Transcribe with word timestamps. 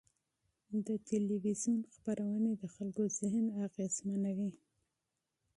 د 0.85 0.87
تلویزیون 1.09 1.79
خپرونې 1.93 2.53
د 2.61 2.63
خلکو 2.75 3.03
ذهن 3.19 3.45
اغېزمنوي. 3.65 4.51